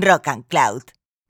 [0.00, 0.82] Rock and Cloud,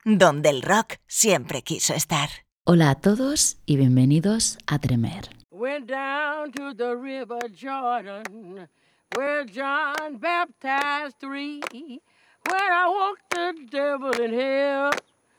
[0.04, 2.28] donde el rock siempre quiso estar.
[2.64, 5.28] Hola a todos y bienvenidos a Tremer.
[5.50, 8.68] Went down to the river Jordan,
[9.14, 11.60] where John baptized three.
[11.70, 14.90] When I walked the devil in hell,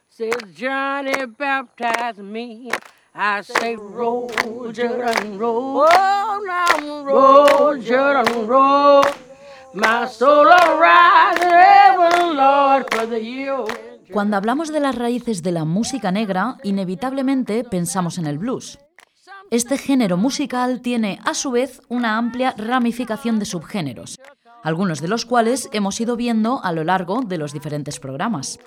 [0.09, 2.71] says Johnny baptized me.
[3.13, 4.29] I say, roll,
[4.71, 5.87] Jordan, roll.
[5.89, 9.03] Oh, now roll, Jordan, roll.
[14.13, 18.79] Cuando hablamos de las raíces de la música negra, inevitablemente pensamos en el blues.
[19.51, 24.17] Este género musical tiene, a su vez, una amplia ramificación de subgéneros,
[24.63, 28.59] algunos de los cuales hemos ido viendo a lo largo de los diferentes programas.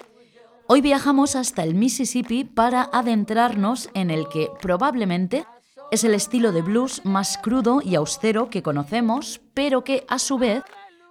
[0.66, 5.47] Hoy viajamos hasta el Mississippi para adentrarnos en el que probablemente
[5.91, 10.36] es el estilo de blues más crudo y austero que conocemos, pero que a su
[10.36, 10.62] vez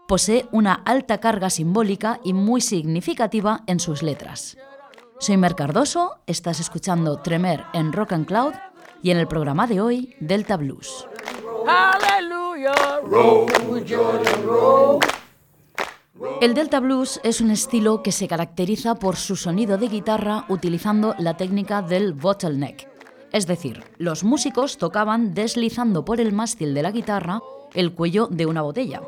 [0.07, 4.57] posee una alta carga simbólica y muy significativa en sus letras.
[5.19, 8.53] Soy Mer Cardoso, estás escuchando Tremer en Rock and Cloud
[9.03, 11.07] y en el programa de hoy, Delta Blues.
[16.41, 21.15] El Delta Blues es un estilo que se caracteriza por su sonido de guitarra utilizando
[21.19, 22.87] la técnica del bottleneck.
[23.33, 27.41] Es decir, los músicos tocaban deslizando por el mástil de la guitarra
[27.73, 29.01] el cuello de una botella,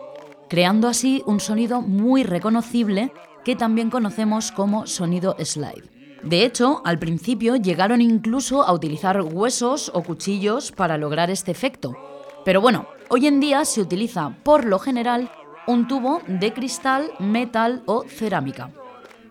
[0.50, 3.14] creando así un sonido muy reconocible
[3.45, 5.89] que también conocemos como sonido slide.
[6.23, 11.95] De hecho, al principio llegaron incluso a utilizar huesos o cuchillos para lograr este efecto.
[12.44, 15.31] Pero bueno, hoy en día se utiliza por lo general
[15.67, 18.72] un tubo de cristal, metal o cerámica.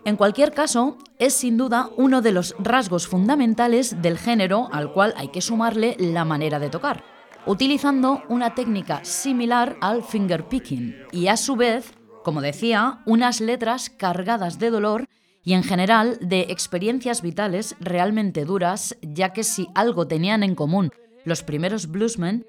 [0.05, 5.13] En cualquier caso, es sin duda uno de los rasgos fundamentales del género al cual
[5.17, 7.03] hay que sumarle la manera de tocar,
[7.45, 14.59] utilizando una técnica similar al fingerpicking y a su vez, como decía, unas letras cargadas
[14.59, 15.05] de dolor
[15.43, 20.91] y en general de experiencias vitales realmente duras, ya que si algo tenían en común
[21.25, 22.45] los primeros bluesmen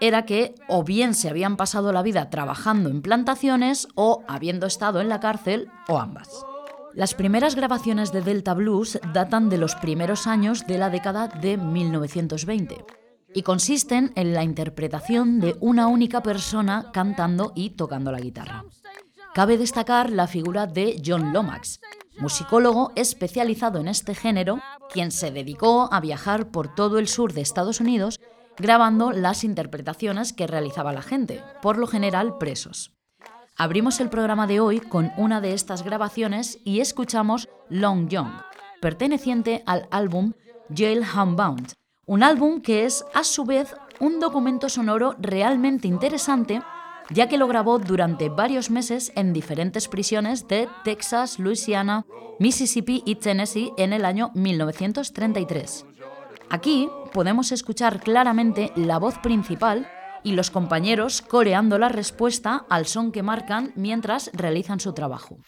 [0.00, 5.00] era que o bien se habían pasado la vida trabajando en plantaciones o habiendo estado
[5.00, 6.44] en la cárcel o ambas.
[6.94, 11.56] Las primeras grabaciones de Delta Blues datan de los primeros años de la década de
[11.56, 12.99] 1920
[13.34, 18.64] y consisten en la interpretación de una única persona cantando y tocando la guitarra.
[19.34, 21.80] Cabe destacar la figura de John Lomax,
[22.18, 24.60] musicólogo especializado en este género,
[24.92, 28.18] quien se dedicó a viajar por todo el sur de Estados Unidos
[28.58, 32.92] grabando las interpretaciones que realizaba la gente, por lo general presos.
[33.56, 38.32] Abrimos el programa de hoy con una de estas grabaciones y escuchamos Long Young,
[38.80, 40.32] perteneciente al álbum
[40.74, 41.72] Jail Bound,
[42.10, 46.60] un álbum que es a su vez un documento sonoro realmente interesante
[47.08, 52.04] ya que lo grabó durante varios meses en diferentes prisiones de Texas, Louisiana,
[52.40, 55.86] Mississippi y Tennessee en el año 1933.
[56.48, 59.88] Aquí podemos escuchar claramente la voz principal
[60.24, 65.38] y los compañeros coreando la respuesta al son que marcan mientras realizan su trabajo.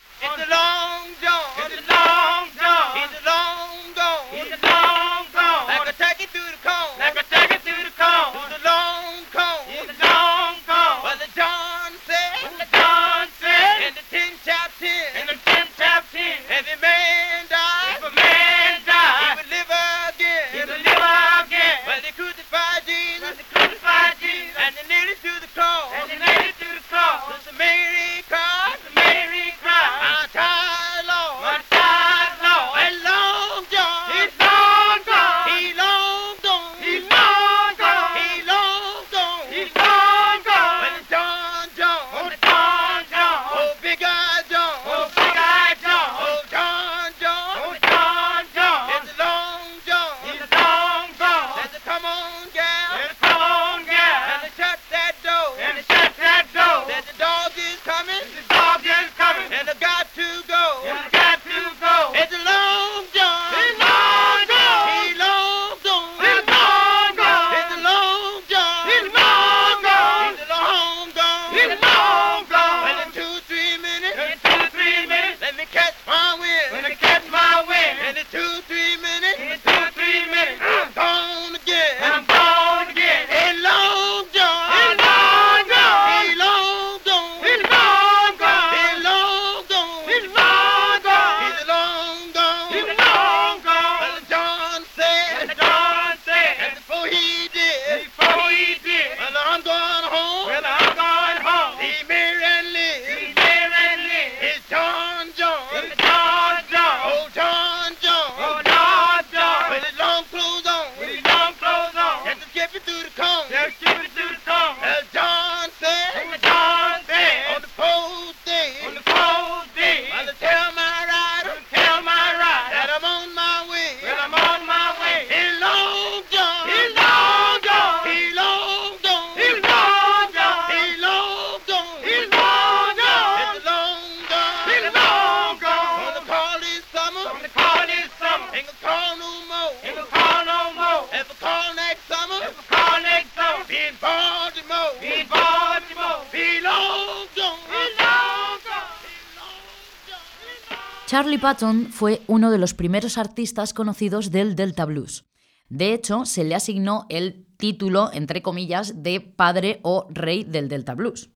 [151.12, 155.26] Charlie Patton fue uno de los primeros artistas conocidos del Delta Blues.
[155.68, 160.94] De hecho, se le asignó el título, entre comillas, de padre o rey del Delta
[160.94, 161.28] Blues.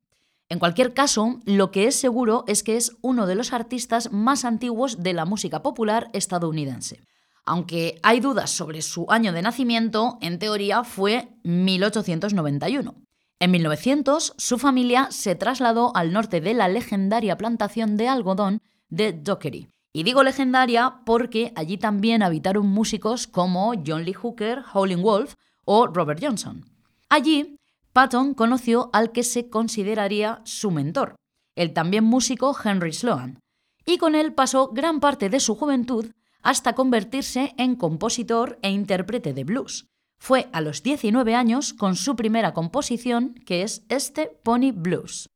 [0.49, 4.46] En cualquier caso, lo que es seguro es que es uno de los artistas más
[4.46, 7.02] antiguos de la música popular estadounidense.
[7.44, 12.94] Aunque hay dudas sobre su año de nacimiento, en teoría fue 1891.
[13.40, 19.12] En 1900, su familia se trasladó al norte de la legendaria plantación de algodón de
[19.12, 19.69] Dockery.
[19.93, 25.35] Y digo legendaria porque allí también habitaron músicos como John Lee Hooker, Howlin' Wolf
[25.65, 26.65] o Robert Johnson.
[27.09, 27.56] Allí
[27.93, 31.17] Patton conoció al que se consideraría su mentor,
[31.55, 33.41] el también músico Henry Sloan,
[33.87, 36.12] y con él pasó gran parte de su juventud
[36.43, 39.89] hasta convertirse en compositor e intérprete de blues.
[40.19, 45.31] Fue a los 19 años con su primera composición, que es este Pony Blues.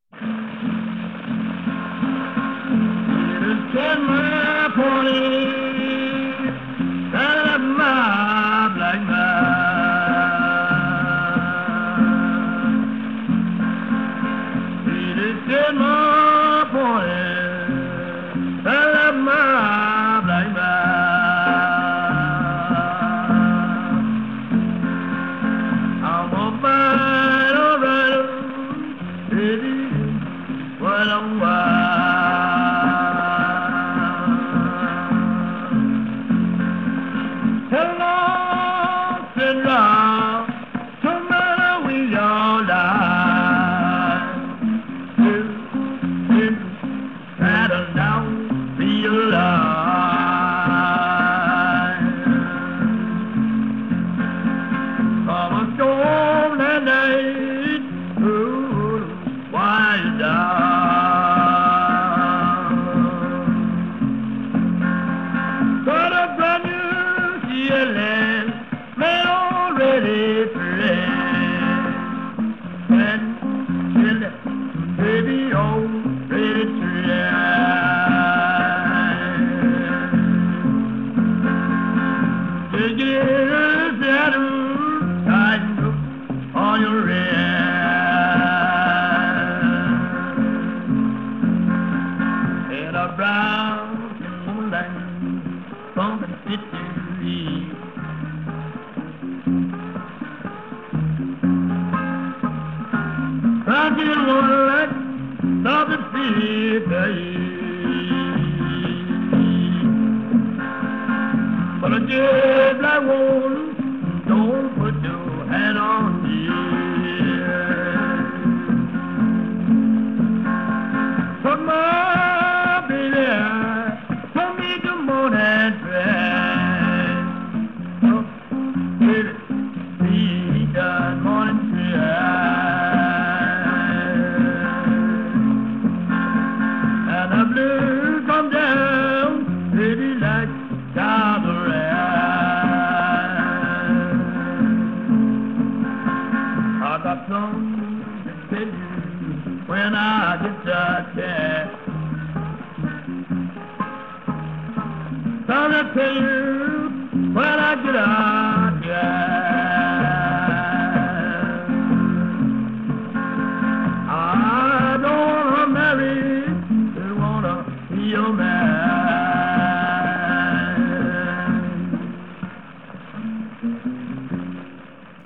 [3.81, 5.39] Jemma Poli.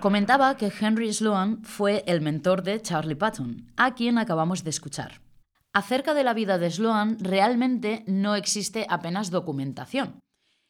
[0.04, 5.23] Comentaba que Henry Sloan fue el mentor de Charlie Patton, a quien acabamos de escuchar.
[5.73, 10.20] Acerca de la vida de Sloan realmente no existe apenas documentación.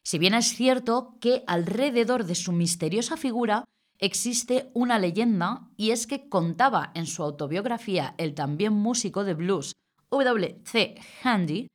[0.05, 3.65] Si bien es cierto que alrededor de su misteriosa figura
[3.99, 9.73] existe una leyenda y es que contaba en su autobiografía el también músico de blues
[10.13, 10.95] W.C.
[11.25, 11.67] Handy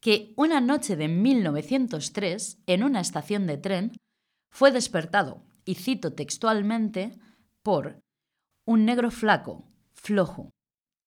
[0.00, 3.92] que una noche de 1903, en una estación de tren,
[4.50, 7.18] fue despertado y cito textualmente,
[7.62, 8.00] por
[8.66, 10.50] un negro flaco, flojo.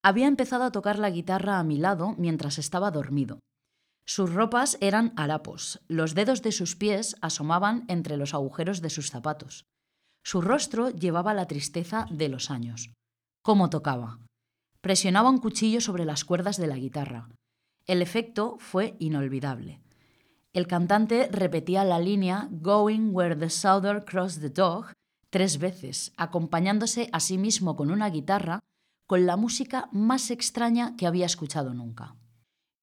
[0.03, 3.39] Había empezado a tocar la guitarra a mi lado mientras estaba dormido.
[4.05, 9.09] Sus ropas eran harapos, los dedos de sus pies asomaban entre los agujeros de sus
[9.09, 9.65] zapatos.
[10.23, 12.91] Su rostro llevaba la tristeza de los años.
[13.41, 14.19] ¿Cómo tocaba?
[14.81, 17.29] Presionaba un cuchillo sobre las cuerdas de la guitarra.
[17.87, 19.81] El efecto fue inolvidable.
[20.55, 24.85] El cantante repetía la línea Going where the Southern cross the dog
[25.29, 28.63] tres veces, acompañándose a sí mismo con una guitarra,
[29.05, 32.15] con la música más extraña que había escuchado nunca.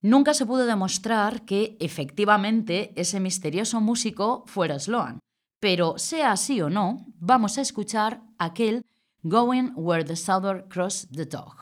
[0.03, 5.21] Nunca se pudo demostrar que efectivamente ese misterioso músico fuera Sloan,
[5.59, 8.85] pero sea así o no, vamos a escuchar aquel
[9.23, 11.62] Going Where the Southern Cross the Dog.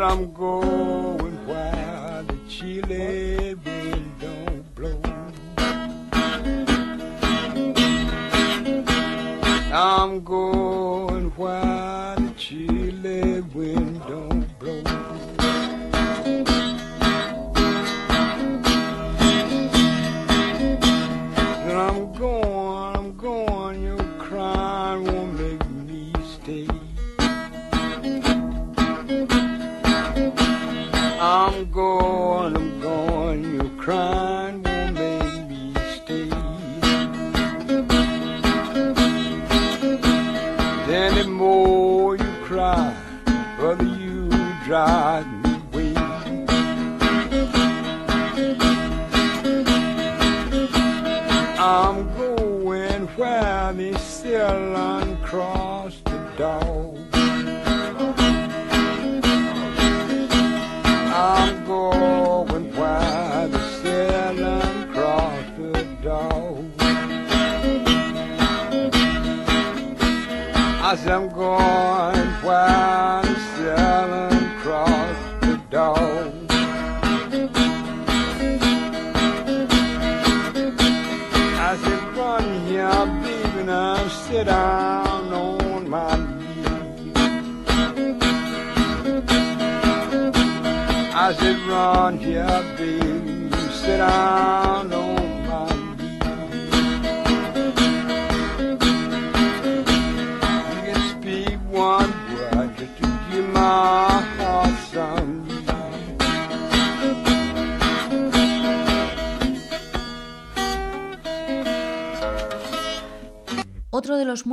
[0.00, 5.00] I'm going while the chilly wind don't blow.
[9.72, 13.97] I'm going while the chilly wind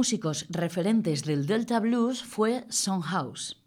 [0.06, 2.68] músicos referentes del Delta Blues fue
[3.06, 3.60] House.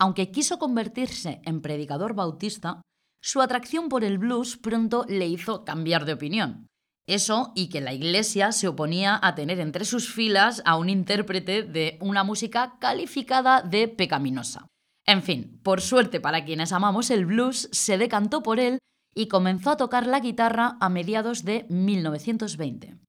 [0.00, 2.82] Aunque quiso convertirse en predicador bautista,
[3.22, 6.66] su atracción por el blues pronto le hizo cambiar de opinión.
[7.06, 11.62] Eso y que la iglesia se oponía a tener entre sus filas a un intérprete
[11.62, 14.66] de una música calificada de pecaminosa.
[15.06, 18.80] En fin, por suerte para quienes amamos el blues, se decantó por él
[19.14, 23.05] y comenzó a tocar la guitarra a mediados de 1920.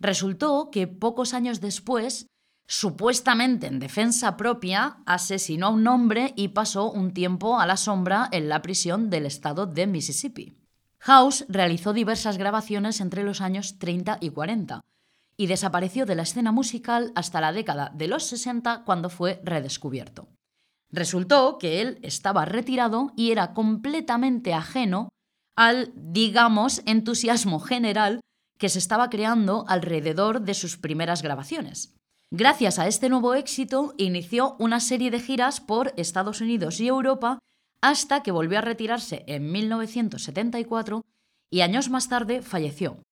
[0.00, 2.26] Resultó que pocos años después,
[2.66, 8.28] supuestamente en defensa propia, asesinó a un hombre y pasó un tiempo a la sombra
[8.32, 10.56] en la prisión del estado de Mississippi.
[11.00, 14.80] House realizó diversas grabaciones entre los años 30 y 40
[15.36, 20.28] y desapareció de la escena musical hasta la década de los 60 cuando fue redescubierto.
[20.90, 25.08] Resultó que él estaba retirado y era completamente ajeno
[25.56, 28.20] al, digamos, entusiasmo general
[28.60, 31.96] que se estaba creando alrededor de sus primeras grabaciones.
[32.30, 37.38] Gracias a este nuevo éxito, inició una serie de giras por Estados Unidos y Europa
[37.80, 41.02] hasta que volvió a retirarse en 1974
[41.50, 43.02] y años más tarde falleció.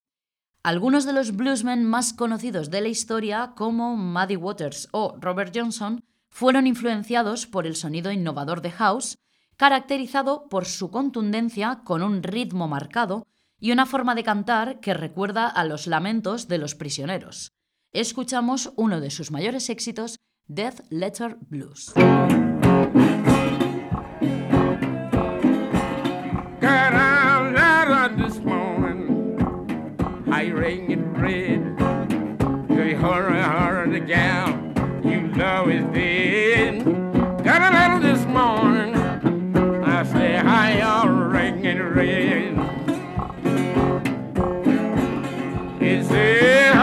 [0.63, 6.05] Algunos de los bluesmen más conocidos de la historia, como Muddy Waters o Robert Johnson,
[6.29, 9.17] fueron influenciados por el sonido innovador de House,
[9.57, 13.25] caracterizado por su contundencia con un ritmo marcado
[13.61, 17.53] y una forma de cantar que recuerda a los lamentos de los prisioneros.
[17.93, 21.93] Escuchamos uno de sus mayores éxitos, Death Letter Blues.
[46.11, 46.78] It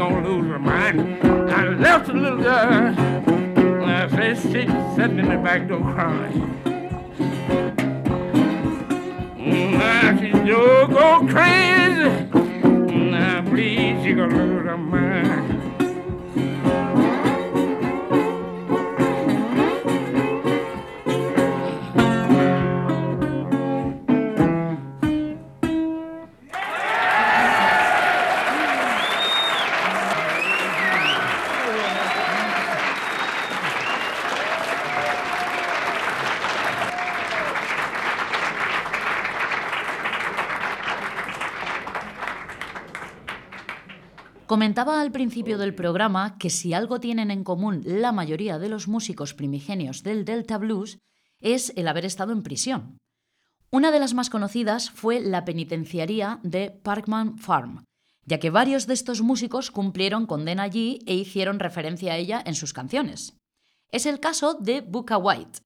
[0.00, 0.98] gonna lose her mind.
[1.50, 2.94] I left a little girl.
[3.84, 6.69] I said she's sitting in the back door crying.
[45.20, 50.02] Principio del programa que si algo tienen en común la mayoría de los músicos primigenios
[50.02, 50.96] del Delta Blues
[51.40, 52.96] es el haber estado en prisión.
[53.70, 57.84] Una de las más conocidas fue la penitenciaría de Parkman Farm,
[58.24, 62.54] ya que varios de estos músicos cumplieron condena allí e hicieron referencia a ella en
[62.54, 63.36] sus canciones.
[63.92, 65.60] Es el caso de Booker White,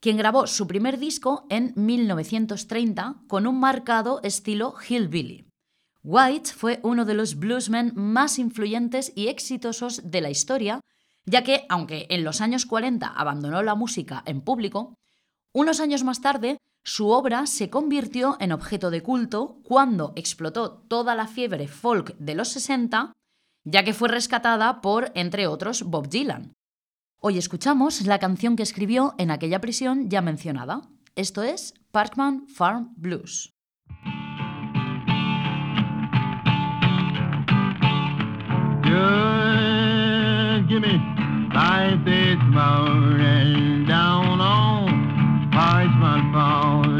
[0.00, 5.45] quien grabó su primer disco en 1930 con un marcado estilo hillbilly.
[6.08, 10.80] White fue uno de los bluesmen más influyentes y exitosos de la historia,
[11.24, 14.94] ya que, aunque en los años 40 abandonó la música en público,
[15.52, 21.16] unos años más tarde su obra se convirtió en objeto de culto cuando explotó toda
[21.16, 23.12] la fiebre folk de los 60,
[23.64, 26.52] ya que fue rescatada por, entre otros, Bob Dylan.
[27.18, 30.82] Hoy escuchamos la canción que escribió en aquella prisión ya mencionada.
[31.16, 33.55] Esto es Parkman Farm Blues.
[38.86, 40.96] Just give me
[41.52, 46.96] life this morning down on Parchment Farm.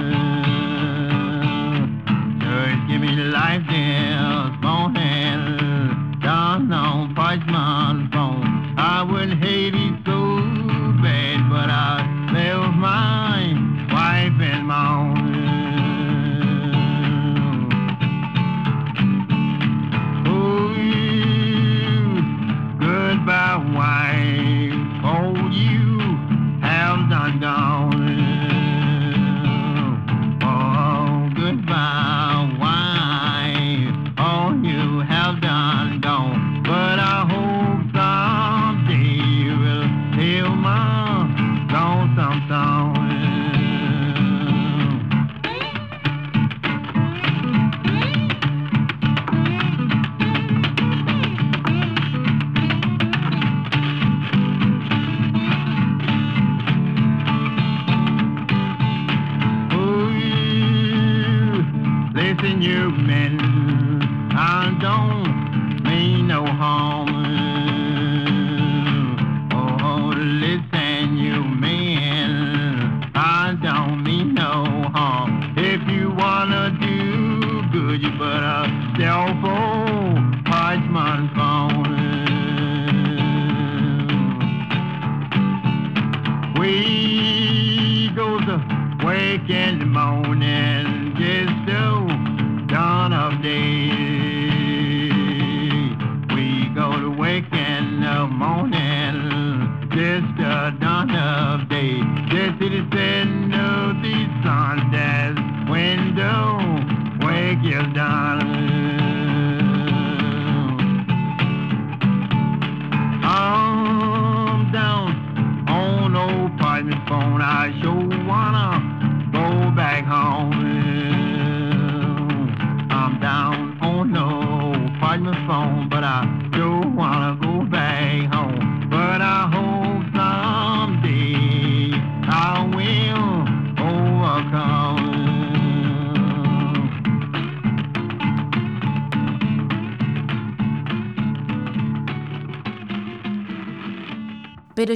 [2.41, 8.06] Just give me life this morning down on Parchment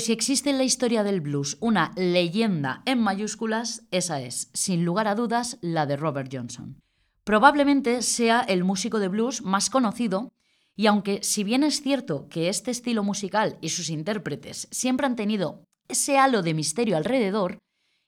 [0.00, 4.82] Pero si existe en la historia del blues una leyenda en mayúsculas, esa es, sin
[4.82, 6.80] lugar a dudas, la de Robert Johnson.
[7.22, 10.32] Probablemente sea el músico de blues más conocido,
[10.74, 15.16] y aunque si bien es cierto que este estilo musical y sus intérpretes siempre han
[15.16, 17.58] tenido ese halo de misterio alrededor,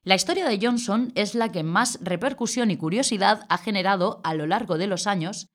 [0.03, 4.47] la historia de Johnson es la que más repercusión y curiosidad ha generado a lo
[4.47, 5.49] largo de los años,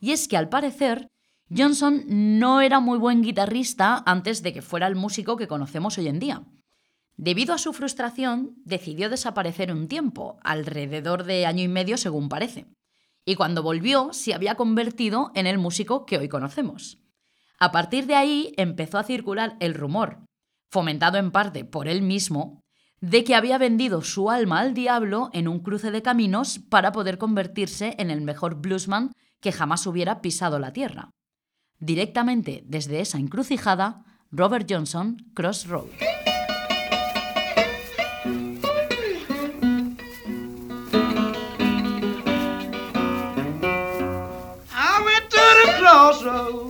[0.00, 1.10] y es que al parecer
[1.54, 6.08] Johnson no era muy buen guitarrista antes de que fuera el músico que conocemos hoy
[6.08, 6.44] en día.
[7.16, 12.66] Debido a su frustración, decidió desaparecer un tiempo, alrededor de año y medio según parece,
[13.26, 16.98] y cuando volvió se había convertido en el músico que hoy conocemos.
[17.58, 20.24] A partir de ahí empezó a circular el rumor,
[20.70, 22.62] fomentado en parte por él mismo,
[23.02, 27.18] de que había vendido su alma al diablo en un cruce de caminos para poder
[27.18, 31.10] convertirse en el mejor bluesman que jamás hubiera pisado la tierra.
[31.82, 35.88] Directamente desde esa encrucijada, Robert Johnson, Crossroad.
[45.78, 46.61] Crossroads,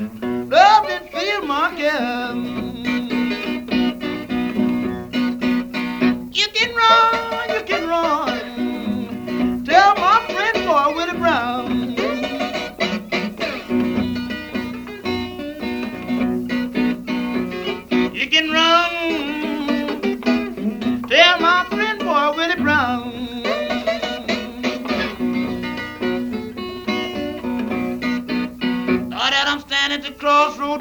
[0.00, 2.49] love and feel my care.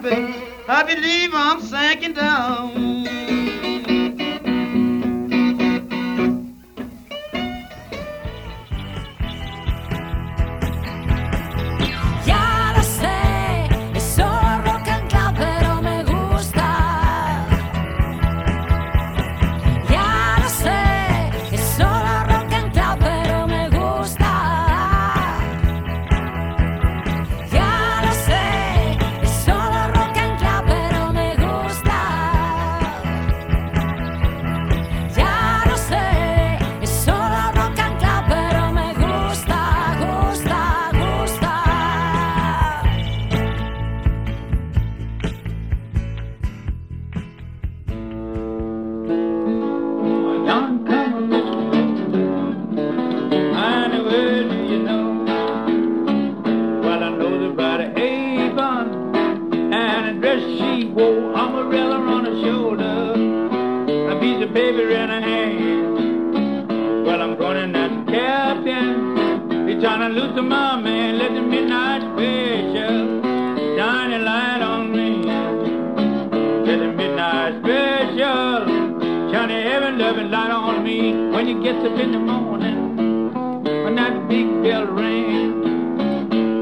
[0.02, 2.99] I believe I'm sinking down.
[80.00, 81.12] Loving light on me.
[81.36, 82.96] When you get up in the morning,
[83.84, 85.66] when that big bell rings,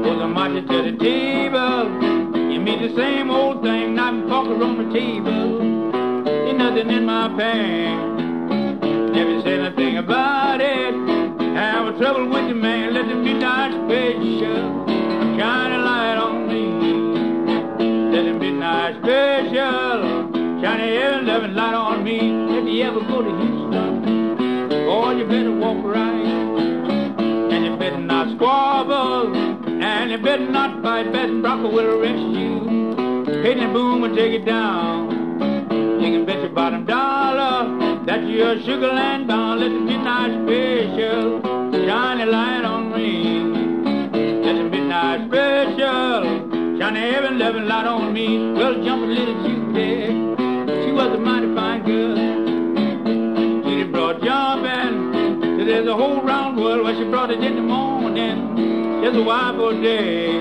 [0.04, 1.86] goes a marching to the table.
[2.52, 5.62] You meet the same old thing, not poker on the table.
[6.48, 8.22] Ain't nothing in my pants.
[9.14, 10.94] Never said anything about it.
[11.54, 12.92] Have a trouble with you, man.
[12.92, 14.84] Let the midnight special
[15.38, 16.64] shine a light on me.
[18.10, 22.47] Let the midnight special shine a loving light on me.
[22.78, 24.38] You ever go to Houston,
[24.88, 26.14] oh, you better walk right.
[27.52, 29.34] And you better not squabble.
[29.66, 31.10] And you better not fight.
[31.12, 33.34] Bed Bronco will arrest you.
[33.42, 35.10] Hit the boom and take it down.
[36.00, 39.58] You can bet your bottom dollar that you're sugar land bound.
[39.58, 41.42] Let the midnight special
[41.84, 43.40] shine a light on me.
[44.44, 48.52] Let the midnight special shine a heaven loving light on me.
[48.52, 50.06] Well, jumping little Judy,
[50.84, 51.47] she was a mighty
[55.88, 59.02] there's a whole round world where she brought it in the morning.
[59.02, 60.38] Just a wife a day.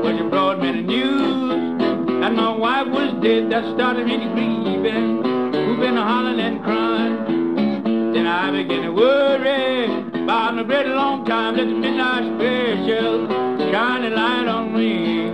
[0.00, 1.82] Where she brought me the news.
[2.24, 5.22] And my wife was dead, that started me to grieving.
[5.52, 8.14] Who been hollering and crying.
[8.14, 9.84] Then I began to worry
[10.22, 11.56] about my great long time.
[11.56, 13.28] Let the midnight special
[13.70, 15.30] shine a light on me.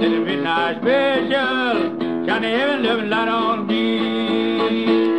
[0.00, 5.17] Let the midnight special shine a heaven loving light on me.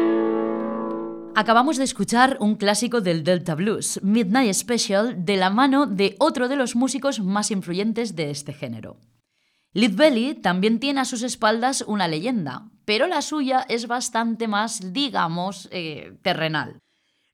[1.39, 6.49] Acabamos de escuchar un clásico del Delta Blues, Midnight Special, de la mano de otro
[6.49, 8.97] de los músicos más influyentes de este género.
[9.71, 14.91] Lead Belly también tiene a sus espaldas una leyenda, pero la suya es bastante más,
[14.91, 16.82] digamos, eh, terrenal.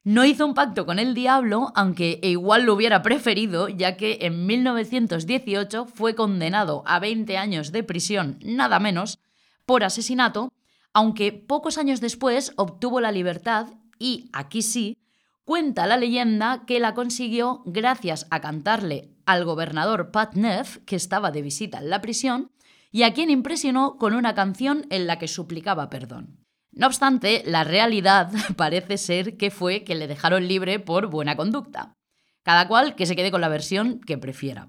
[0.03, 4.45] No hizo un pacto con el diablo, aunque igual lo hubiera preferido, ya que en
[4.45, 9.17] 1918 fue condenado a 20 años de prisión, nada menos,
[9.65, 10.53] por asesinato,
[10.93, 14.97] aunque pocos años después obtuvo la libertad y, aquí sí,
[15.43, 21.31] cuenta la leyenda que la consiguió gracias a cantarle al gobernador Pat Neff, que estaba
[21.31, 22.51] de visita en la prisión,
[22.91, 26.45] y a quien impresionó con una canción en la que suplicaba perdón.
[26.71, 31.93] No obstante, la realidad parece ser que fue que le dejaron libre por buena conducta.
[32.43, 34.67] Cada cual que se quede con la versión que prefiera.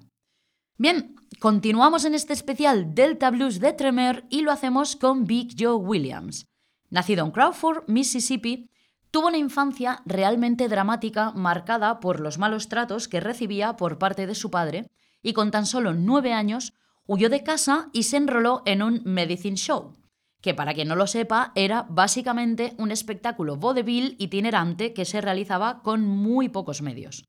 [0.78, 5.74] Bien, continuamos en este especial Delta Blues de Tremor y lo hacemos con Big Joe
[5.74, 6.46] Williams.
[6.90, 8.70] Nacido en Crawford, Mississippi,
[9.10, 14.34] tuvo una infancia realmente dramática marcada por los malos tratos que recibía por parte de
[14.34, 14.86] su padre
[15.22, 16.72] y con tan solo nueve años
[17.06, 19.94] huyó de casa y se enroló en un medicine show,
[20.40, 25.82] que para quien no lo sepa era básicamente un espectáculo vaudeville itinerante que se realizaba
[25.82, 27.24] con muy pocos medios.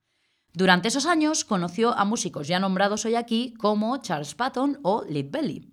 [0.53, 5.29] Durante esos años conoció a músicos ya nombrados hoy aquí como Charles Patton o Lead
[5.29, 5.71] Belly.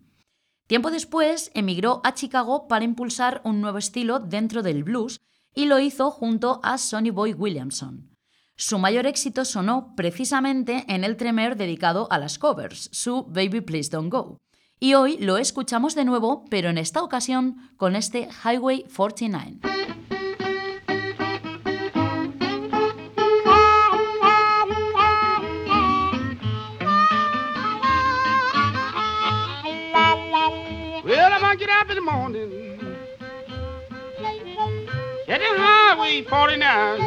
[0.67, 5.21] Tiempo después emigró a Chicago para impulsar un nuevo estilo dentro del blues
[5.55, 8.11] y lo hizo junto a Sonny Boy Williamson.
[8.57, 13.91] Su mayor éxito sonó precisamente en el tremer dedicado a las covers, su Baby Please
[13.91, 14.39] Don't Go.
[14.79, 19.61] Y hoy lo escuchamos de nuevo, pero en esta ocasión con este Highway 49.
[31.05, 32.74] Well, I'm gonna get up in the morning.
[35.35, 37.01] In Highway 49.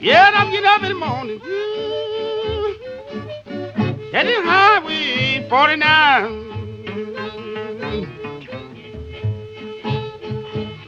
[0.00, 1.40] Yeah, I'm getting up in the morning.
[1.44, 2.76] Ooh.
[4.12, 6.46] In Highway 49.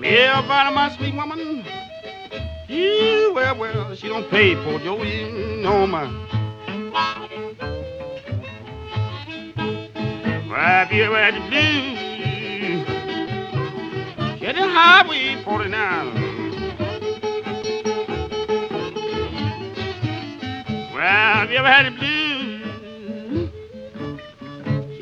[0.00, 1.64] Yeah, about my sweet woman.
[2.68, 6.14] Yeah, well, well, she don't pay for Joe, you know, man.
[10.48, 11.97] Right here at the blue.
[14.48, 16.14] In Highway 49.
[20.94, 23.50] Well, have you ever had the blues?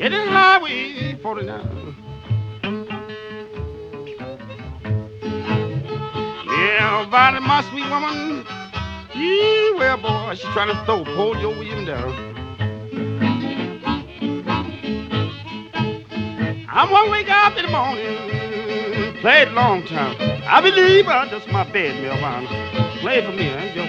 [0.00, 1.96] In Highway 49.
[6.48, 8.44] Yeah, about my sweet woman.
[9.14, 12.12] Yeah, well, boy, she's trying to throw poor Joe William down.
[16.68, 18.35] I'm gonna wake up in the morning,
[19.26, 20.14] play it long time.
[20.46, 22.46] I believe I just my bed, Melvana.
[23.00, 23.84] Play for me, ain't Joe?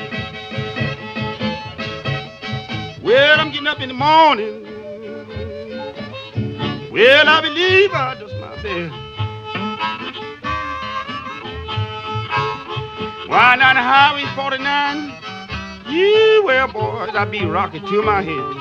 [3.04, 4.64] Well, I'm getting up in the morning.
[6.92, 8.90] Well, I believe I just my bed.
[13.30, 15.14] Why down the highway 49?
[15.88, 18.56] Yeah, well, boys, I be rocking to my head.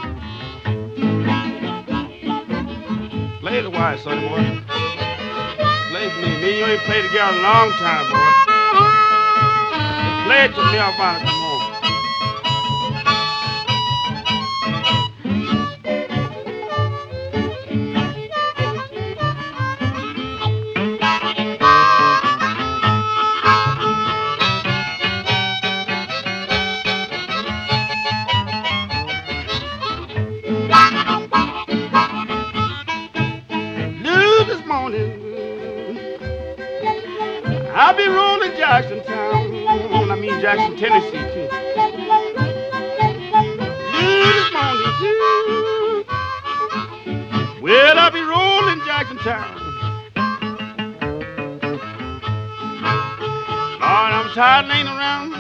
[3.41, 4.76] Play the white son, boy.
[6.11, 6.37] For me.
[6.37, 8.19] Me you ain't played together a long time, boy.
[10.27, 11.36] Play it to me, Alvana.
[49.27, 49.59] Town.
[53.81, 55.35] Lord, I'm tired laying around.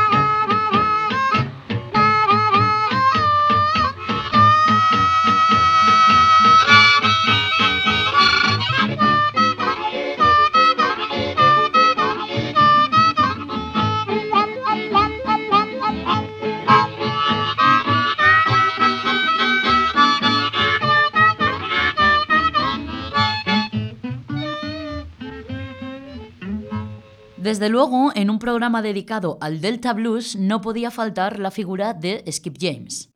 [27.53, 32.25] Desde luego, en un programa dedicado al Delta Blues no podía faltar la figura de
[32.33, 33.11] Skip James.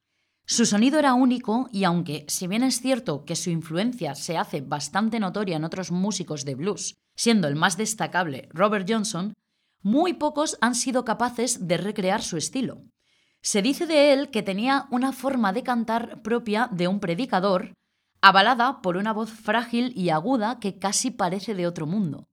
[0.45, 4.61] Su sonido era único y aunque, si bien es cierto que su influencia se hace
[4.61, 9.33] bastante notoria en otros músicos de blues, siendo el más destacable Robert Johnson,
[9.81, 12.83] muy pocos han sido capaces de recrear su estilo.
[13.41, 17.73] Se dice de él que tenía una forma de cantar propia de un predicador,
[18.21, 22.29] avalada por una voz frágil y aguda que casi parece de otro mundo.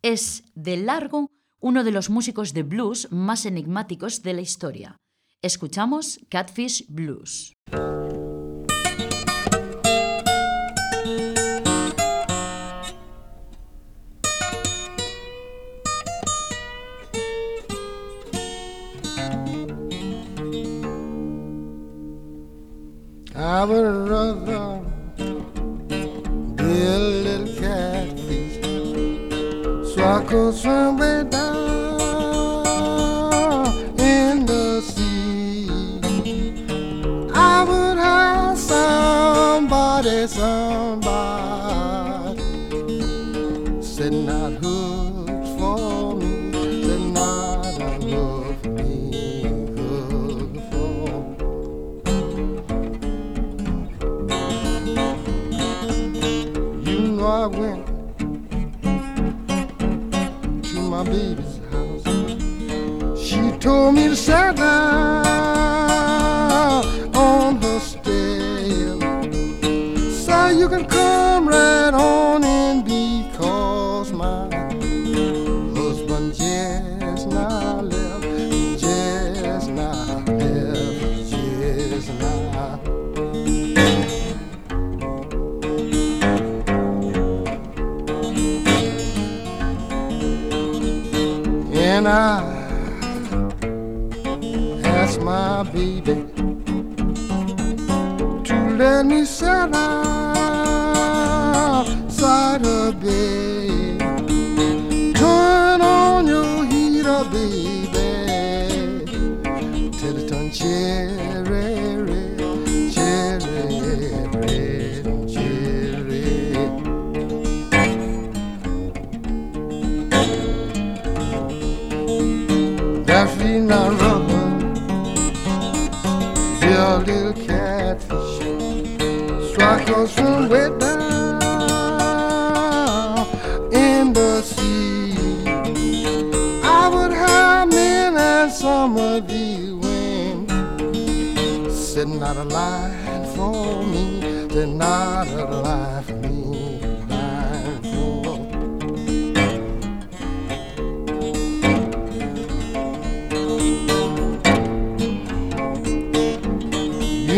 [0.00, 1.28] Es, de largo,
[1.62, 4.96] uno de los músicos de blues más enigmáticos de la historia.
[5.40, 7.54] Escuchamos Catfish Blues.
[30.12, 32.66] I could swim way down
[33.98, 35.70] in the sea.
[37.32, 41.21] I would have somebody, somebody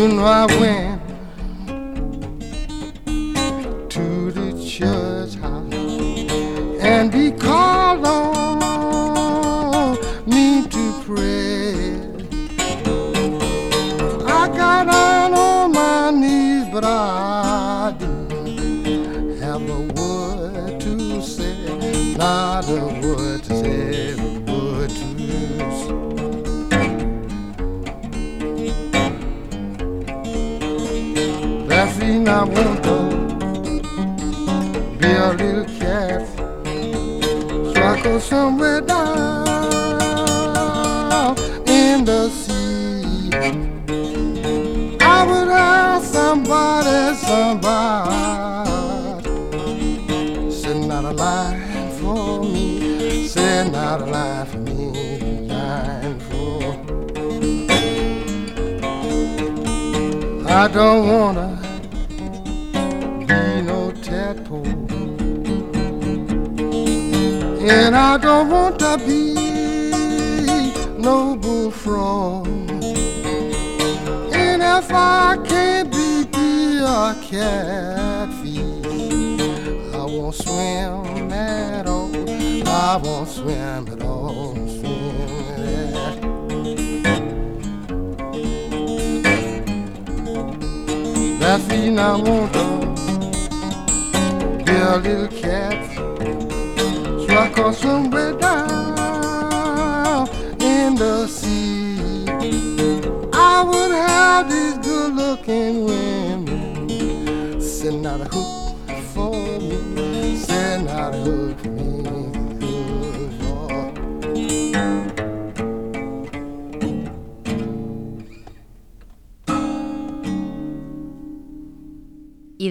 [0.05, 0.94] You know I went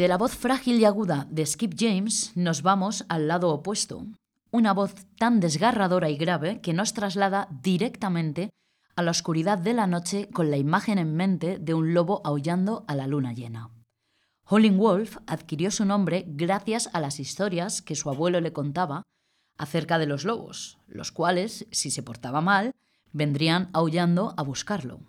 [0.04, 4.04] de la voz frágil y aguda de Skip James nos vamos al lado opuesto.
[4.50, 8.50] Una voz tan desgarradora y grave que nos traslada directamente
[8.96, 12.84] a la oscuridad de la noche con la imagen en mente de un lobo aullando
[12.86, 13.70] a la luna llena.
[14.44, 19.04] Howling Wolf adquirió su nombre gracias a las historias que su abuelo le contaba
[19.56, 22.74] acerca de los lobos, los cuales, si se portaba mal,
[23.14, 25.00] vendrían aullando a buscarlo.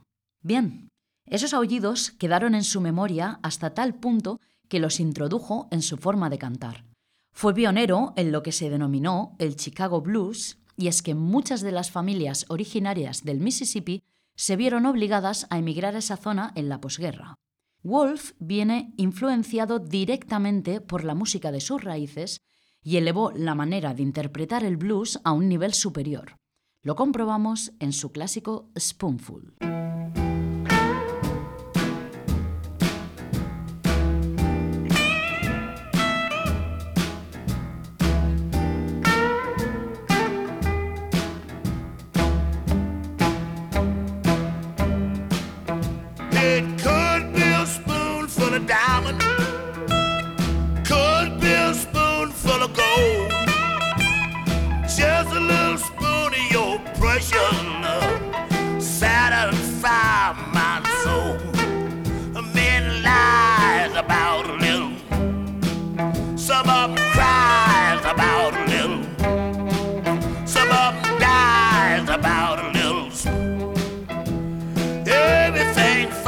[0.41, 0.87] Bien,
[1.25, 6.29] esos aullidos quedaron en su memoria hasta tal punto que los introdujo en su forma
[6.29, 6.85] de cantar.
[7.31, 11.71] Fue pionero en lo que se denominó el Chicago Blues, y es que muchas de
[11.71, 14.03] las familias originarias del Mississippi
[14.35, 17.35] se vieron obligadas a emigrar a esa zona en la posguerra.
[17.83, 22.41] Wolf viene influenciado directamente por la música de sus raíces
[22.81, 26.37] y elevó la manera de interpretar el blues a un nivel superior.
[26.81, 29.55] Lo comprobamos en su clásico Spoonful.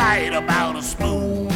[0.08, 1.47] Fight about a spoon.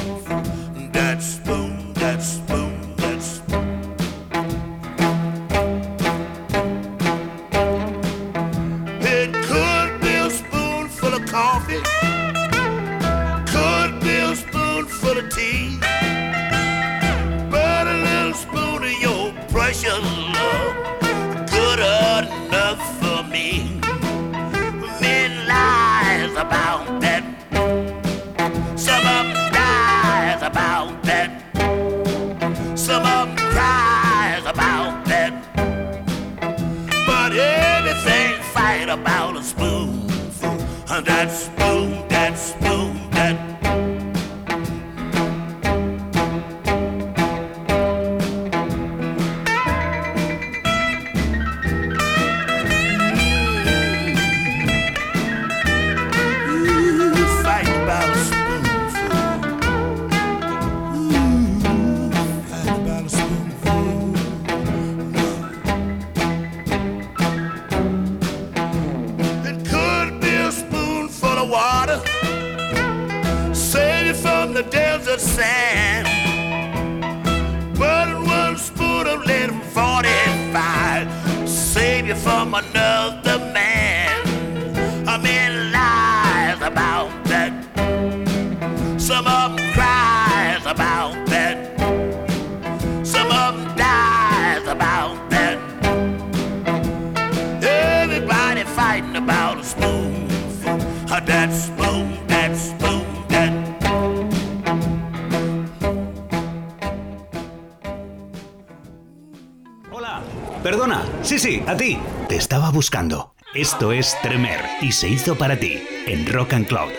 [111.60, 112.00] A ti.
[112.30, 113.34] Te estaba buscando.
[113.54, 116.92] Esto es Tremer y se hizo para ti en Rock and Cloud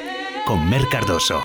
[0.44, 1.42] con Mer Cardoso.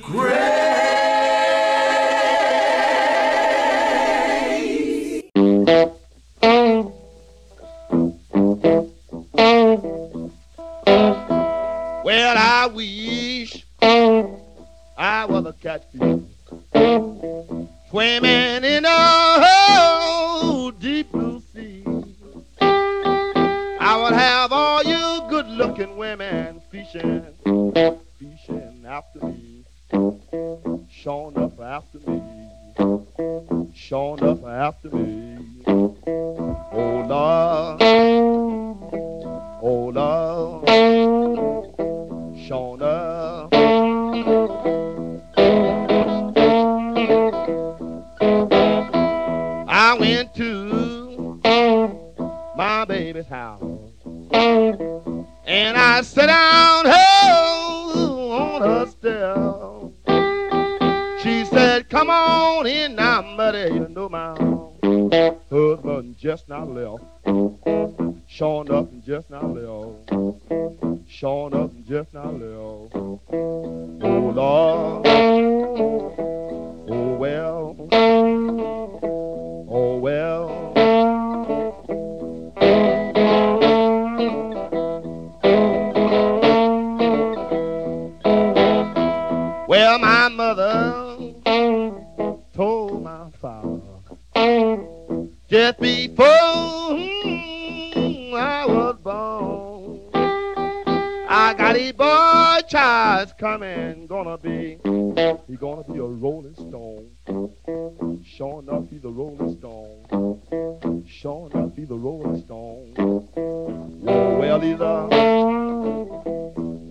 [108.36, 111.06] Sure enough, he's a rolling stone.
[111.08, 112.94] Sure enough, he's a rolling stone.
[113.00, 115.08] Oh, well, he's a,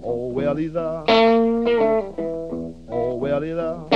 [0.03, 1.05] oh, well, he's a,
[2.89, 3.96] oh, well, he's a.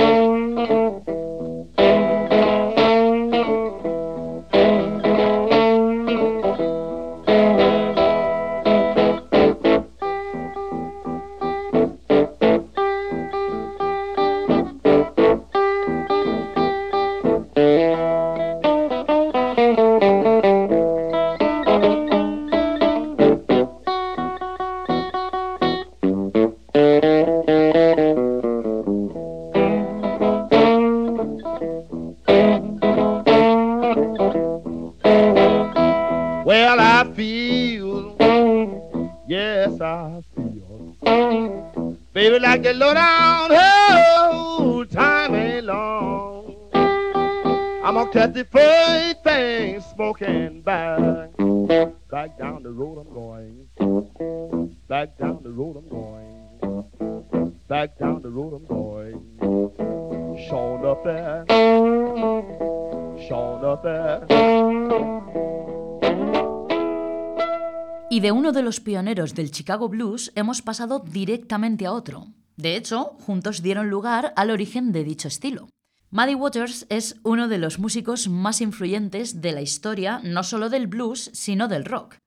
[68.81, 72.27] pioneros del Chicago Blues hemos pasado directamente a otro.
[72.57, 75.67] De hecho, juntos dieron lugar al origen de dicho estilo.
[76.11, 80.87] Muddy Waters es uno de los músicos más influyentes de la historia no solo del
[80.87, 82.17] blues, sino del rock.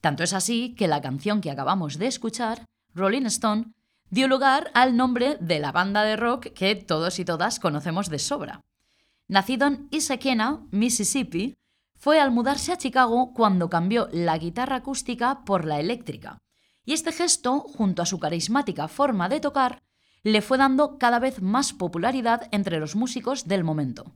[0.00, 3.72] Tanto es así que la canción que acabamos de escuchar, Rolling Stone,
[4.10, 8.18] dio lugar al nombre de la banda de rock que todos y todas conocemos de
[8.18, 8.60] sobra.
[9.28, 11.54] Nacido en Issaquena, Mississippi,
[12.00, 16.38] fue al mudarse a Chicago cuando cambió la guitarra acústica por la eléctrica.
[16.86, 19.82] Y este gesto, junto a su carismática forma de tocar,
[20.22, 24.14] le fue dando cada vez más popularidad entre los músicos del momento.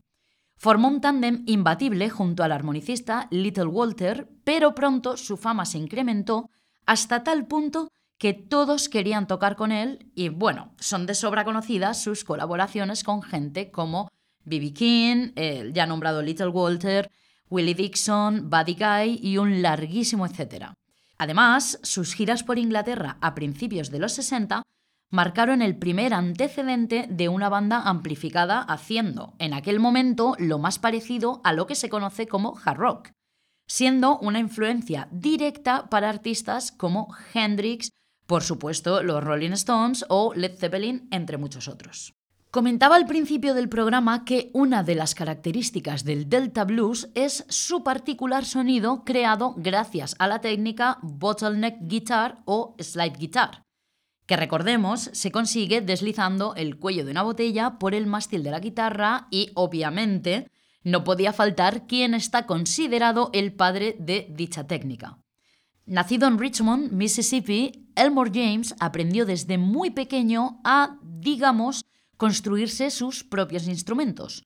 [0.56, 6.48] Formó un tándem imbatible junto al armonicista Little Walter, pero pronto su fama se incrementó
[6.86, 12.02] hasta tal punto que todos querían tocar con él y bueno, son de sobra conocidas
[12.02, 14.08] sus colaboraciones con gente como
[14.44, 14.72] B.B.
[14.72, 17.10] King, el ya nombrado Little Walter,
[17.50, 20.74] Willie Dixon, Buddy Guy y un larguísimo etcétera.
[21.18, 24.62] Además, sus giras por Inglaterra a principios de los 60
[25.10, 31.40] marcaron el primer antecedente de una banda amplificada haciendo, en aquel momento, lo más parecido
[31.44, 33.10] a lo que se conoce como hard rock,
[33.68, 37.90] siendo una influencia directa para artistas como Hendrix,
[38.26, 42.14] por supuesto los Rolling Stones o Led Zeppelin, entre muchos otros.
[42.54, 47.82] Comentaba al principio del programa que una de las características del Delta Blues es su
[47.82, 53.64] particular sonido creado gracias a la técnica bottleneck guitar o slide guitar,
[54.26, 58.60] que recordemos se consigue deslizando el cuello de una botella por el mástil de la
[58.60, 60.48] guitarra y obviamente
[60.84, 65.18] no podía faltar quien está considerado el padre de dicha técnica.
[65.86, 71.84] Nacido en Richmond, Mississippi, Elmore James aprendió desde muy pequeño a, digamos,
[72.16, 74.44] construirse sus propios instrumentos,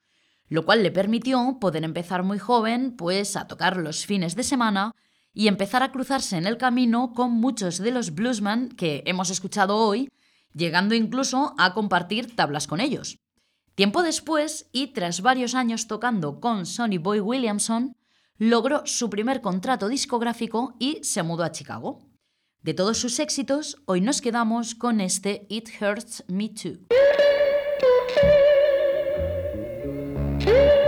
[0.49, 4.95] lo cual le permitió poder empezar muy joven, pues a tocar los fines de semana
[5.35, 9.77] y empezar a cruzarse en el camino con muchos de los bluesmen que hemos escuchado
[9.77, 10.09] hoy,
[10.55, 13.19] llegando incluso a compartir tablas con ellos.
[13.75, 17.97] Tiempo después, y tras varios años tocando con Sonny Boy Williamson,
[18.39, 22.01] logró su primer contrato discográfico y se mudó a Chicago.
[22.63, 26.87] De todos sus éxitos, hoy nos quedamos con este It Hurts Me Too.
[30.49, 30.88] You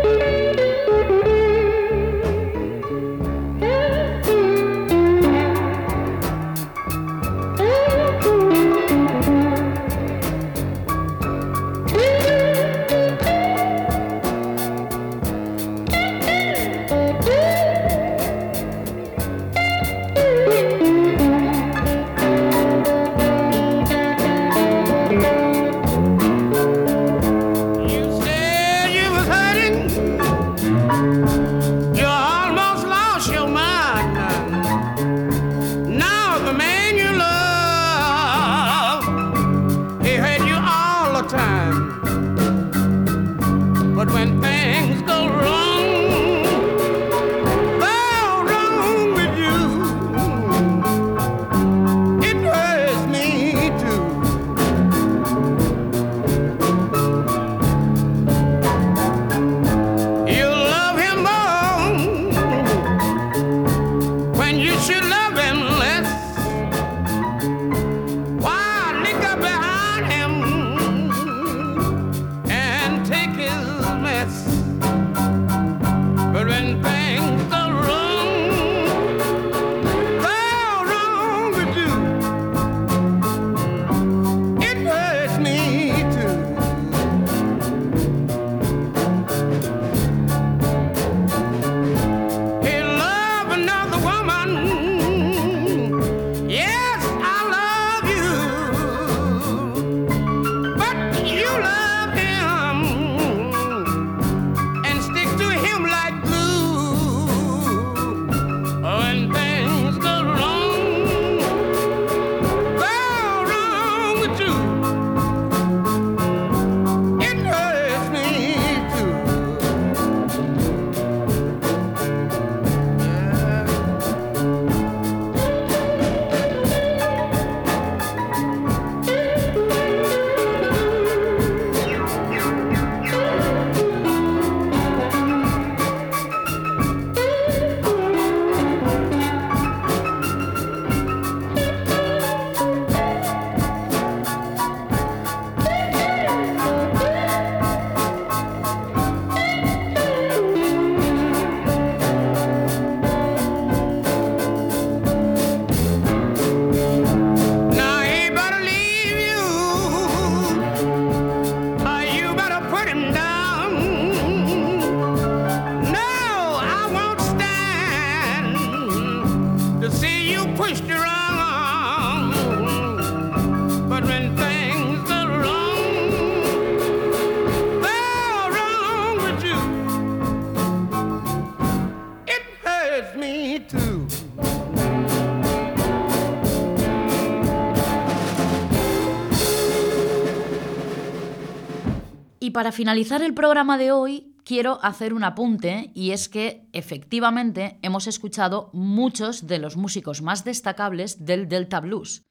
[192.61, 198.07] para finalizar el programa de hoy, quiero hacer un apunte y es que efectivamente hemos
[198.07, 202.23] escuchado muchos de los músicos más destacables del Delta Blues.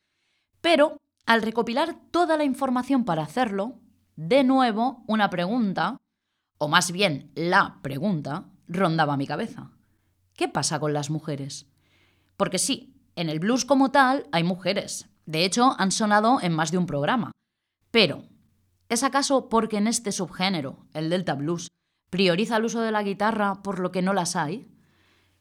[0.62, 3.80] Pero al recopilar toda la información para hacerlo,
[4.18, 5.98] de nuevo una pregunta,
[6.60, 9.72] o más bien la pregunta, rondaba mi cabeza.
[10.36, 11.66] ¿Qué pasa con las mujeres?
[12.38, 15.10] Porque sí, en el blues como tal hay mujeres.
[15.26, 17.32] De hecho, han sonado en más de un programa.
[17.90, 18.29] Pero,
[18.90, 21.70] ¿Es acaso porque en este subgénero, el Delta Blues,
[22.10, 24.68] prioriza el uso de la guitarra por lo que no las hay?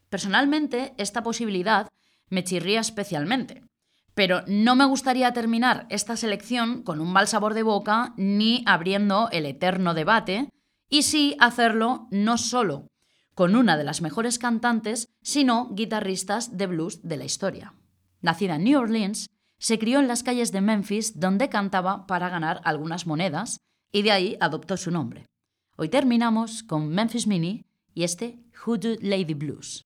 [0.09, 1.87] Personalmente, esta posibilidad
[2.29, 3.63] me chirría especialmente.
[4.13, 9.29] Pero no me gustaría terminar esta selección con un mal sabor de boca ni abriendo
[9.31, 10.49] el eterno debate,
[10.87, 12.87] y sí hacerlo no solo
[13.33, 17.73] con una de las mejores cantantes, sino guitarristas de blues de la historia.
[18.21, 19.29] Nacida en New Orleans,
[19.59, 23.59] se crió en las calles de Memphis donde cantaba para ganar algunas monedas
[23.91, 25.25] y de ahí adoptó su nombre.
[25.75, 29.83] Hoy terminamos con Memphis Minnie y este Hoodoo Lady Blues.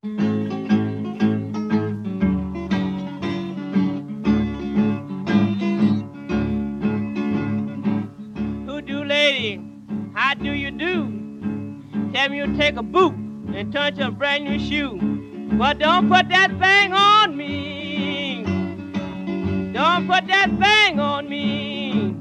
[8.67, 9.59] Hoodoo lady,
[10.15, 11.11] how do you do?
[12.13, 13.13] Tell me you take a boot
[13.55, 14.99] and turn to a brand new shoe.
[15.57, 17.82] But don't put that thing on me.
[19.73, 22.15] Don't put that thing on me.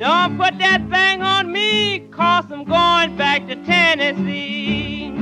[0.00, 5.12] Don't put that thing on me, cause I'm going back to Tennessee.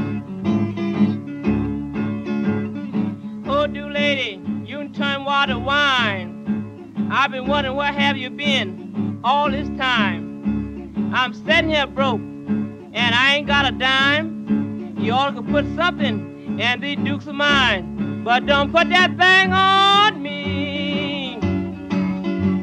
[3.46, 7.08] Oh, do lady, you turn water wine.
[7.12, 11.12] I've been wondering where have you been all this time.
[11.14, 14.96] I'm sitting here broke, and I ain't got a dime.
[14.98, 19.52] You all could put something in these dukes of mine, but don't put that thing
[19.52, 21.38] on me.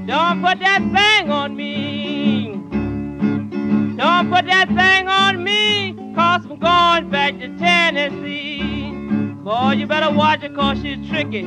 [0.05, 2.53] Don't put that thing on me.
[3.97, 8.91] Don't put that thing on me, cause I'm going back to Tennessee.
[9.43, 11.41] Boy, you better watch her, cause she's tricky.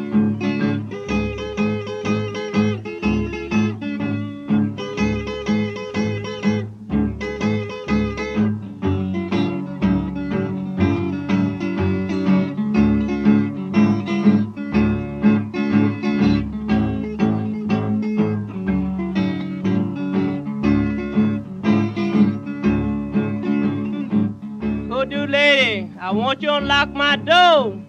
[25.70, 27.80] I want you to unlock my door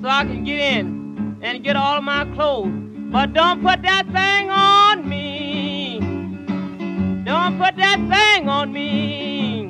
[0.00, 2.70] so I can get in and get all of my clothes.
[3.10, 5.98] But don't put that thing on me.
[7.24, 9.66] Don't put that thing on me.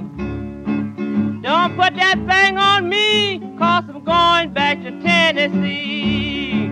[1.43, 6.69] Don't put that thing on me, cause I'm going back to Tennessee.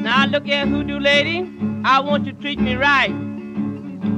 [0.00, 1.50] Now look here, hoodoo lady,
[1.84, 3.12] I want you to treat me right.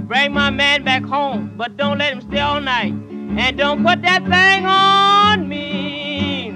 [0.07, 2.95] Bring my man back home, but don't let him stay all night.
[3.37, 6.51] And don't put that thing on me.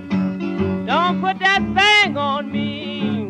[0.87, 3.29] Don't put that thing on me.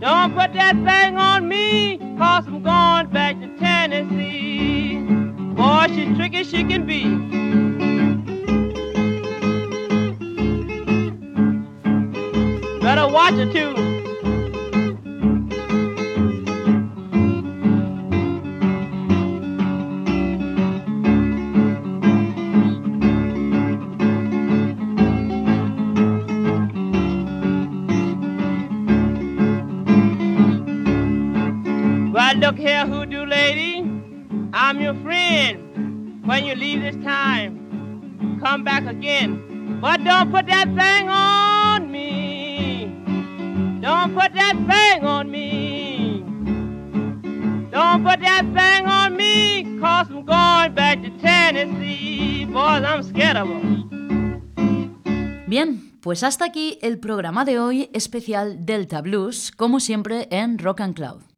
[0.00, 4.98] Don't put that thing on me, cause I'm going back to Tennessee.
[5.54, 7.04] Boy, she's tricky she can be.
[12.80, 13.95] Better watch her too.
[32.46, 33.82] Well, look here, hoodoo lady.
[34.52, 36.24] I'm your friend.
[36.24, 39.80] When you leave this time, come back again.
[39.80, 42.86] But don't put that thing on me.
[43.80, 46.22] Don't put that thing on me.
[47.72, 52.44] Don't put that thing on me, cause I'm going back to Tennessee.
[52.44, 53.90] Boys, I'm scared of 'em.
[55.48, 60.82] Bien, pues hasta aquí el programa de hoy especial Delta Blues, como siempre en Rock
[60.82, 61.35] and Cloud.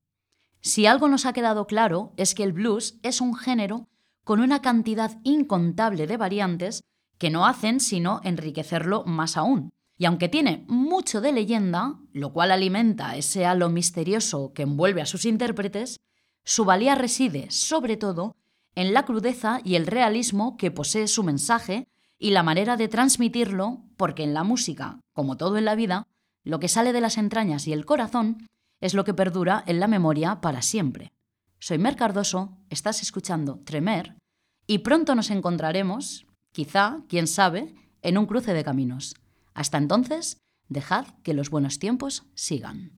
[0.68, 3.88] Si algo nos ha quedado claro es que el blues es un género
[4.22, 6.82] con una cantidad incontable de variantes
[7.16, 9.70] que no hacen sino enriquecerlo más aún.
[9.96, 15.06] Y aunque tiene mucho de leyenda, lo cual alimenta ese halo misterioso que envuelve a
[15.06, 16.00] sus intérpretes,
[16.44, 18.36] su valía reside, sobre todo,
[18.74, 21.88] en la crudeza y el realismo que posee su mensaje
[22.18, 26.06] y la manera de transmitirlo, porque en la música, como todo en la vida,
[26.44, 28.46] lo que sale de las entrañas y el corazón
[28.80, 31.12] es lo que perdura en la memoria para siempre.
[31.58, 34.16] Soy Mer Cardoso, estás escuchando Tremer,
[34.66, 39.16] y pronto nos encontraremos, quizá, quién sabe, en un cruce de caminos.
[39.54, 42.92] Hasta entonces, dejad que los buenos tiempos sigan.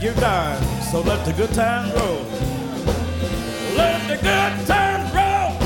[0.00, 0.62] You're dying.
[0.90, 2.24] So let the good times roll.
[3.76, 5.56] Let the good times roll.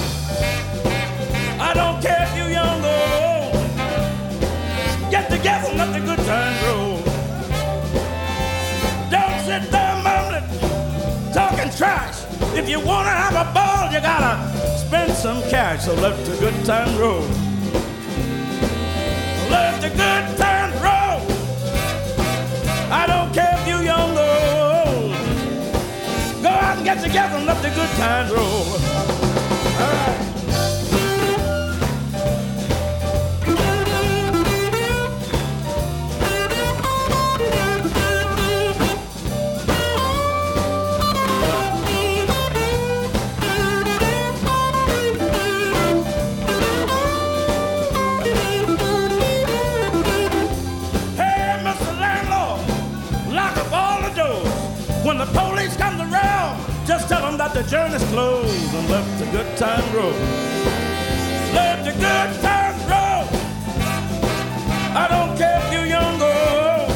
[1.60, 3.52] I don't care if you're young or old.
[5.10, 6.96] Get together and let the good times roll.
[9.10, 10.48] Don't sit there mumbling,
[11.34, 12.24] talking trash.
[12.56, 14.38] If you wanna have a ball, you gotta
[14.78, 15.84] spend some cash.
[15.84, 17.26] So let the good time roll.
[19.50, 20.61] Let the good time
[26.84, 29.31] get together and let the good times roll.
[57.52, 60.12] That the journey's closed and let the good time roll.
[61.52, 63.28] Let the good time roll.
[64.96, 66.88] I don't care if you're young or old.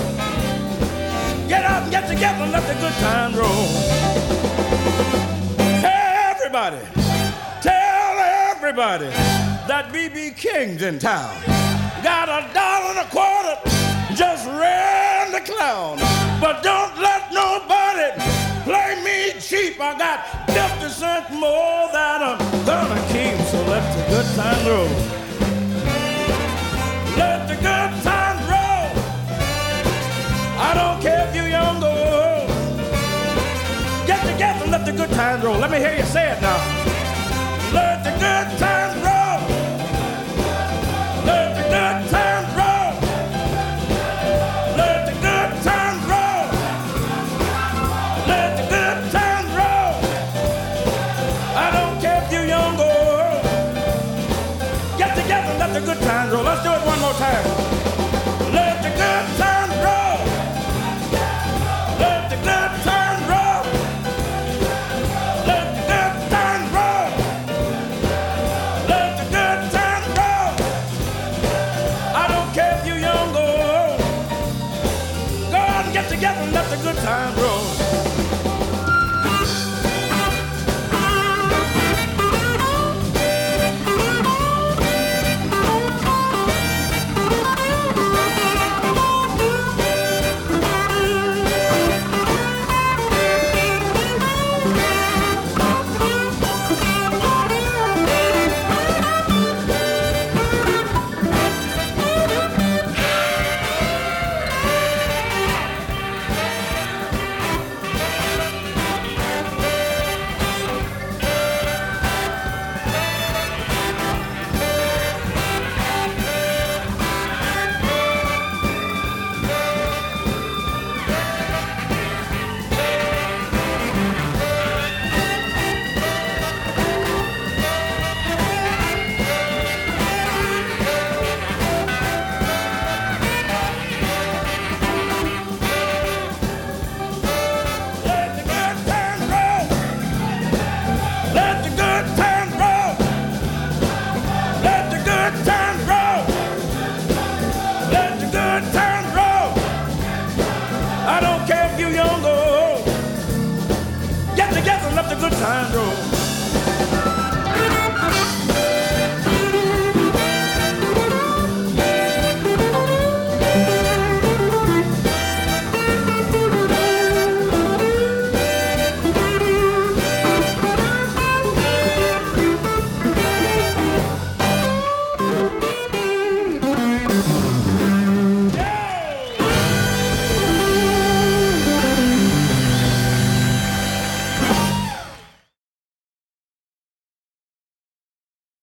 [1.48, 3.66] Get out and get together and let the good time roll.
[5.80, 6.78] Hey, everybody,
[7.60, 8.18] tell
[8.54, 9.06] everybody
[9.68, 10.30] that B.B.
[10.36, 11.34] King's in town.
[12.02, 13.56] Got a dollar and a quarter,
[14.14, 15.98] just ran the clown.
[16.40, 18.10] But don't let nobody
[18.64, 19.80] play me cheap.
[19.80, 20.45] I got
[20.96, 23.38] 50 cents more that I'm gonna keep.
[23.48, 24.88] So let the good time roll.
[27.16, 28.88] Let the good time roll.
[30.58, 32.48] I don't care if you're young or old.
[34.06, 35.58] Get together and let the good times roll.
[35.58, 36.85] Let me hear you say it now.
[75.96, 78.15] Get together and let the good times roll.